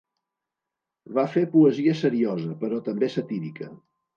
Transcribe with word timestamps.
Va 1.17 1.25
fer 1.35 1.43
poesia 1.57 1.95
seriosa, 2.01 2.51
però 2.65 2.81
també 2.89 3.15
satírica. 3.19 3.71